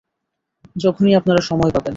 [0.75, 1.89] যখনই আপনারা সময় পাবেন।